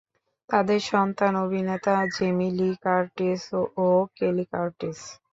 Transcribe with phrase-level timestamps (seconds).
[0.49, 3.41] তাদের সন্তান অভিনেতা জেমি লি কার্টিস
[3.79, 4.99] ও কেলি কার্টিস।